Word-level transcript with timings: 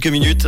Quelques 0.00 0.12
minutes 0.12 0.46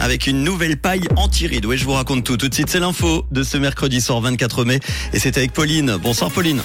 avec 0.00 0.26
une 0.26 0.42
nouvelle 0.42 0.76
paille 0.76 1.04
anti-rides. 1.14 1.66
Oui, 1.66 1.78
je 1.78 1.84
vous 1.84 1.92
raconte 1.92 2.24
tout. 2.24 2.36
Tout 2.36 2.48
de 2.48 2.54
suite, 2.54 2.68
c'est 2.68 2.80
l'info 2.80 3.24
de 3.30 3.44
ce 3.44 3.56
mercredi 3.56 4.00
soir 4.00 4.20
24 4.20 4.64
mai. 4.64 4.80
Et 5.12 5.20
c'est 5.20 5.38
avec 5.38 5.52
Pauline. 5.52 5.96
Bonsoir 6.02 6.32
Pauline. 6.32 6.60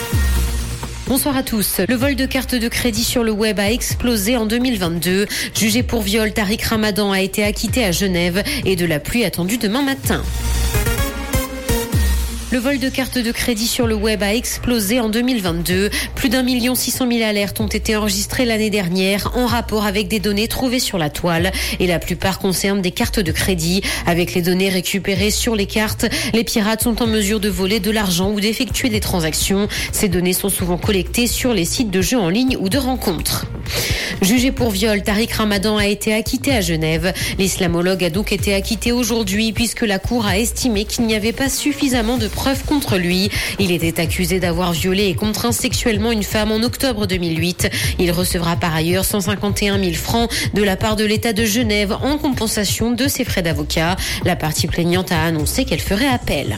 Bonsoir 1.06 1.38
à 1.38 1.44
tous. 1.44 1.80
Le 1.88 1.94
vol 1.94 2.16
de 2.16 2.26
cartes 2.26 2.56
de 2.56 2.68
crédit 2.70 3.04
sur 3.04 3.24
le 3.24 3.32
web 3.32 3.60
a 3.60 3.70
explosé 3.70 4.36
en 4.36 4.48
2022. 4.48 5.28
Jugé 5.56 5.84
pour 5.84 6.02
viol, 6.02 6.34
Tariq 6.34 6.66
Ramadan 6.68 7.12
a 7.12 7.22
été 7.22 7.44
acquitté 7.44 7.86
à 7.86 7.92
Genève 7.92 8.42
et 8.66 8.76
de 8.76 8.86
la 8.88 9.00
pluie 9.00 9.26
attendue 9.26 9.60
demain 9.60 9.84
matin. 9.84 10.24
Le 12.54 12.60
vol 12.60 12.78
de 12.78 12.88
cartes 12.88 13.18
de 13.18 13.32
crédit 13.32 13.66
sur 13.66 13.88
le 13.88 13.96
web 13.96 14.22
a 14.22 14.32
explosé 14.32 15.00
en 15.00 15.10
2022. 15.10 15.90
Plus 16.14 16.30
d'un 16.30 16.44
million 16.44 16.76
six 16.76 16.92
cent 16.92 17.08
mille 17.08 17.24
alertes 17.24 17.60
ont 17.60 17.68
été 17.68 17.96
enregistrées 17.96 18.46
l'année 18.46 18.70
dernière 18.70 19.32
en 19.36 19.48
rapport 19.48 19.88
avec 19.88 20.08
des 20.08 20.20
données 20.20 20.48
trouvées 20.48 20.78
sur 20.78 21.00
la 21.00 21.10
toile 21.10 21.52
et 21.80 21.88
la 21.88 21.98
plupart 21.98 22.38
concernent 22.38 22.80
des 22.84 22.92
cartes 22.92 23.20
de 23.20 23.32
crédit. 23.32 23.82
Avec 24.06 24.36
les 24.36 24.44
données 24.44 24.70
récupérées 24.70 25.32
sur 25.32 25.56
les 25.56 25.66
cartes, 25.66 26.06
les 26.36 26.44
pirates 26.44 26.84
sont 26.84 27.02
en 27.02 27.08
mesure 27.08 27.40
de 27.40 27.50
voler 27.50 27.80
de 27.80 27.90
l'argent 27.90 28.30
ou 28.30 28.40
d'effectuer 28.40 28.90
des 28.90 29.00
transactions. 29.00 29.68
Ces 29.92 30.08
données 30.08 30.34
sont 30.34 30.50
souvent 30.50 30.78
collectées 30.78 31.26
sur 31.26 31.56
les 31.56 31.66
sites 31.66 31.90
de 31.90 32.04
jeux 32.04 32.20
en 32.20 32.30
ligne 32.30 32.56
ou 32.60 32.70
de 32.70 32.78
rencontres. 32.78 33.48
Jugé 34.22 34.52
pour 34.52 34.70
viol, 34.70 35.02
Tariq 35.02 35.34
Ramadan 35.34 35.78
a 35.78 35.88
été 35.88 36.14
acquitté 36.14 36.54
à 36.54 36.62
Genève. 36.62 37.14
L'islamologue 37.40 38.04
a 38.04 38.12
donc 38.12 38.32
été 38.32 38.54
acquitté 38.54 38.92
aujourd'hui 38.92 39.54
puisque 39.54 39.82
la 39.82 39.98
Cour 39.98 40.28
a 40.28 40.38
estimé 40.38 40.86
qu'il 40.86 41.08
n'y 41.08 41.16
avait 41.16 41.34
pas 41.34 41.50
suffisamment 41.50 42.18
de 42.18 42.28
preuves 42.28 42.43
contre 42.66 42.98
lui. 42.98 43.30
Il 43.60 43.72
était 43.72 44.02
accusé 44.02 44.40
d'avoir 44.40 44.74
violé 44.74 45.06
et 45.06 45.16
contraint 45.16 45.52
sexuellement 45.52 46.12
une 46.12 46.24
femme 46.24 46.52
en 46.52 46.58
octobre 46.58 47.08
2008. 47.08 47.70
Il 48.00 48.12
recevra 48.12 48.56
par 48.58 48.76
ailleurs 48.76 49.06
151 49.06 49.80
000 49.80 49.94
francs 49.94 50.30
de 50.54 50.62
la 50.62 50.76
part 50.76 50.96
de 50.96 51.06
l'État 51.06 51.34
de 51.34 51.46
Genève 51.46 51.96
en 52.04 52.18
compensation 52.18 52.92
de 52.92 53.08
ses 53.08 53.24
frais 53.24 53.42
d'avocat. 53.42 53.96
La 54.26 54.36
partie 54.36 54.68
plaignante 54.68 55.12
a 55.12 55.24
annoncé 55.24 55.64
qu'elle 55.66 55.80
ferait 55.80 56.08
appel. 56.08 56.58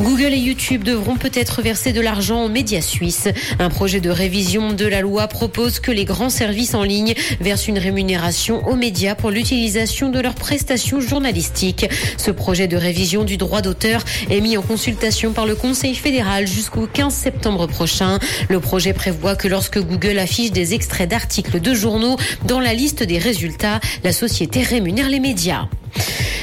Google 0.00 0.32
et 0.32 0.38
YouTube 0.38 0.82
devront 0.82 1.16
peut-être 1.16 1.60
verser 1.60 1.92
de 1.92 2.00
l'argent 2.00 2.44
aux 2.44 2.48
médias 2.48 2.80
suisses. 2.80 3.28
Un 3.58 3.68
projet 3.68 4.00
de 4.00 4.08
révision 4.08 4.72
de 4.72 4.86
la 4.86 5.02
loi 5.02 5.28
propose 5.28 5.78
que 5.78 5.90
les 5.90 6.06
grands 6.06 6.30
services 6.30 6.74
en 6.74 6.82
ligne 6.82 7.14
versent 7.40 7.68
une 7.68 7.78
rémunération 7.78 8.66
aux 8.66 8.76
médias 8.76 9.14
pour 9.14 9.30
l'utilisation 9.30 10.08
de 10.08 10.20
leurs 10.20 10.34
prestations 10.34 11.00
journalistiques. 11.00 11.86
Ce 12.16 12.30
projet 12.30 12.66
de 12.66 12.76
révision 12.76 13.24
du 13.24 13.36
droit 13.36 13.60
d'auteur 13.60 14.04
est 14.30 14.40
mis 14.40 14.56
en 14.56 14.62
consultation 14.62 15.01
par 15.34 15.46
le 15.46 15.56
Conseil 15.56 15.96
fédéral 15.96 16.46
jusqu'au 16.46 16.86
15 16.86 17.12
septembre 17.12 17.66
prochain. 17.66 18.20
Le 18.48 18.60
projet 18.60 18.92
prévoit 18.92 19.34
que 19.34 19.48
lorsque 19.48 19.80
Google 19.80 20.16
affiche 20.20 20.52
des 20.52 20.74
extraits 20.74 21.10
d'articles 21.10 21.60
de 21.60 21.74
journaux 21.74 22.16
dans 22.44 22.60
la 22.60 22.72
liste 22.72 23.02
des 23.02 23.18
résultats, 23.18 23.80
la 24.04 24.12
société 24.12 24.62
rémunère 24.62 25.08
les 25.08 25.18
médias. 25.18 25.66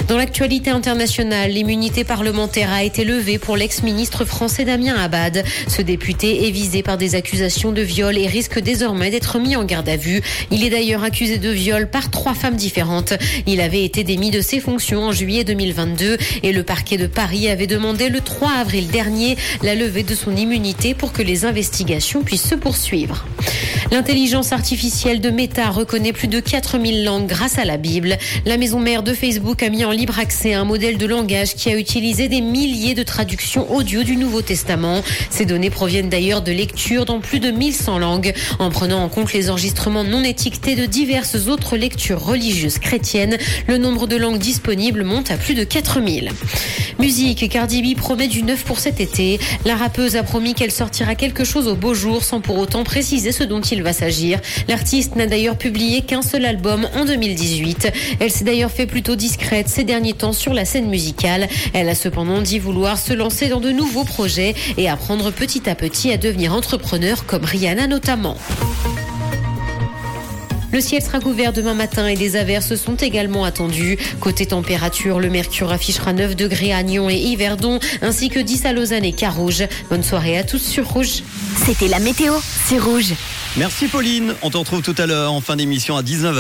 Dans 0.10 0.18
l'actualité 0.18 0.72
internationale, 0.72 1.52
l'immunité 1.52 2.04
parlementaire 2.04 2.74
a 2.74 2.84
été 2.84 3.04
levée 3.04 3.38
pour 3.38 3.56
l'ex-ministre 3.56 4.26
français 4.26 4.66
Damien 4.66 4.96
Abad. 4.96 5.44
Ce 5.68 5.84
député 5.84 6.48
est 6.48 6.52
visé 6.52 6.82
par 6.82 6.98
des 6.98 7.14
accusations 7.14 7.72
de 7.72 7.84
viol 7.84 8.18
et 8.18 8.26
risque 8.26 8.60
désormais 8.60 9.12
d'être 9.12 9.38
mis 9.38 9.56
en 9.56 9.64
garde 9.64 9.88
à 9.88 9.98
vue. 9.98 10.24
Il 10.50 10.64
est 10.64 10.72
d'ailleurs 10.72 11.04
accusé 11.04 11.38
de 11.38 11.52
viol 11.52 11.92
par 11.92 12.10
trois 12.10 12.34
femmes 12.34 12.56
différentes. 12.56 13.14
Il 13.46 13.62
avait 13.62 13.84
été 13.84 14.04
démis 14.04 14.32
de 14.32 14.42
ses 14.42 14.60
fonctions 14.60 15.04
en 15.04 15.12
juillet 15.12 15.44
2022 15.44 16.18
et 16.42 16.54
le 16.54 16.64
parquet 16.64 16.98
de 16.98 17.06
Paris 17.06 17.48
avait 17.48 17.68
demandé 17.68 18.10
le 18.10 18.20
3 18.20 18.50
avril 18.62 18.88
dernier 18.88 19.38
la 19.62 19.76
levée 19.76 20.02
de 20.02 20.16
son 20.16 20.36
immunité 20.36 20.96
pour 20.96 21.14
que 21.14 21.22
les 21.22 21.46
investigations 21.46 22.24
puissent 22.24 22.50
se 22.50 22.56
poursuivre. 22.56 23.28
L'intelligence 23.92 24.54
artificielle 24.54 25.20
de 25.20 25.30
Meta 25.30 25.70
reconnaît 25.70 26.14
plus 26.14 26.28
de 26.28 26.40
4000 26.40 27.04
langues 27.04 27.28
grâce 27.28 27.58
à 27.58 27.66
la 27.66 27.78
Bible. 27.78 28.18
La 28.46 28.58
maison 28.58 28.80
mère 28.80 29.04
de 29.04 29.14
Facebook 29.14 29.62
a 29.64 29.70
mis 29.70 29.84
en 29.84 29.92
libre 30.00 30.18
accès 30.18 30.54
un 30.54 30.64
modèle 30.64 30.98
de 30.98 31.06
langage 31.06 31.56
qui 31.56 31.70
a 31.70 31.78
utilisé 31.78 32.30
des 32.30 32.40
milliers 32.40 32.94
de 32.94 33.04
traductions 33.04 33.70
audio 33.70 34.02
du 34.02 34.16
Nouveau 34.16 34.42
Testament. 34.42 35.04
Ces 35.30 35.46
données 35.46 35.70
proviennent 35.70 36.08
d'ailleurs 36.08 36.42
de 36.42 36.54
lectures 36.54 37.04
dans 37.04 37.20
plus 37.20 37.42
de 37.42 37.52
1100 37.52 38.00
langues. 38.00 38.34
En 38.60 38.70
prenant 38.70 39.04
en 39.04 39.10
compte 39.10 39.34
les 39.34 39.50
enregistrements 39.50 40.06
non 40.06 40.24
étiquetés 40.24 40.78
de 40.78 40.86
diverses 40.86 41.48
autres 41.50 41.76
lectures 41.76 42.24
religieuses 42.24 42.80
chrétiennes, 42.80 43.38
le 43.68 43.78
nombre 43.78 44.08
de 44.08 44.16
langues 44.16 44.40
disponibles 44.40 45.04
monte 45.04 45.32
à 45.32 45.36
plus 45.36 45.54
de 45.54 45.66
4000. 45.66 46.32
Musique, 47.00 47.50
Cardi 47.50 47.82
B 47.82 47.98
promet 47.98 48.30
du 48.30 48.44
neuf 48.44 48.64
pour 48.64 48.80
cet 48.80 49.02
été. 49.02 49.38
La 49.66 49.76
rappeuse 49.76 50.16
a 50.16 50.24
promis 50.24 50.54
qu'elle 50.54 50.72
sortira 50.72 51.16
quelque 51.16 51.44
chose 51.44 51.68
au 51.68 51.76
beau 51.76 51.94
jour 51.94 52.24
sans 52.24 52.40
pour 52.40 52.58
autant 52.58 52.86
préciser 52.86 53.34
ce 53.34 53.44
dont 53.44 53.62
il 53.62 53.84
va 53.84 53.92
s'agir. 53.92 54.40
L'artiste 54.70 55.18
n'a 55.18 55.26
d'ailleurs 55.26 55.58
publié 55.58 56.02
qu'un 56.02 56.22
seul 56.22 56.46
album 56.46 56.88
en 56.96 57.04
2018. 57.04 57.92
Elle 58.22 58.32
s'est 58.32 58.46
d'ailleurs 58.46 58.72
fait 58.72 58.86
plutôt 58.86 59.18
discrète 59.18 59.68
ces 59.68 59.89
derniers 59.90 60.14
temps 60.14 60.34
sur 60.34 60.54
la 60.54 60.66
scène 60.66 60.88
musicale. 60.88 61.48
Elle 61.74 61.90
a 61.90 61.96
cependant 61.96 62.42
dit 62.42 62.60
vouloir 62.60 63.00
se 63.00 63.12
lancer 63.12 63.48
dans 63.48 63.60
de 63.60 63.72
nouveaux 63.72 64.04
projets 64.04 64.54
et 64.78 64.88
apprendre 64.88 65.32
petit 65.32 65.68
à 65.68 65.74
petit 65.74 66.12
à 66.12 66.18
devenir 66.18 66.54
entrepreneur 66.54 67.26
comme 67.26 67.44
Rihanna 67.44 67.88
notamment. 67.88 68.38
Le 70.72 70.80
ciel 70.80 71.02
sera 71.02 71.20
couvert 71.20 71.54
demain 71.54 71.74
matin 71.74 72.06
et 72.06 72.16
des 72.16 72.36
averses 72.36 72.76
sont 72.76 72.98
également 72.98 73.46
attendues. 73.46 73.98
Côté 74.20 74.46
température, 74.46 75.20
le 75.20 75.32
mercure 75.32 75.72
affichera 75.72 76.14
9 76.14 76.36
degrés 76.36 76.72
à 76.72 76.84
Nyon 76.84 77.10
et 77.10 77.18
Yverdon, 77.18 77.80
ainsi 78.04 78.30
que 78.30 78.40
10 78.40 78.66
à 78.66 78.74
Lausanne 78.74 79.06
et 79.06 79.14
Carouge. 79.14 79.64
Bonne 79.90 80.04
soirée 80.04 80.38
à 80.38 80.44
tous 80.44 80.60
sur 80.62 80.88
Rouge. 80.88 81.24
C'était 81.66 81.88
la 81.88 81.98
météo, 81.98 82.36
c'est 82.68 82.78
Rouge. 82.78 83.14
Merci 83.58 83.88
Pauline. 83.88 84.36
On 84.44 84.52
te 84.52 84.58
retrouve 84.58 84.84
tout 84.84 84.94
à 85.00 85.08
l'heure 85.08 85.34
en 85.34 85.42
fin 85.42 85.56
d'émission 85.56 85.98
à 85.98 86.04
19h. 86.04 86.38